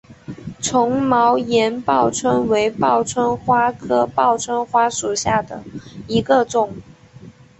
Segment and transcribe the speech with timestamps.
[0.59, 5.63] 丛毛岩报春为报春花科报春花属下的
[6.07, 6.75] 一个种。